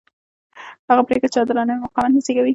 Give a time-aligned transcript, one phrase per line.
[0.89, 2.49] هغه پرېکړې چې عادلانه وي مقاومت نه زېږوي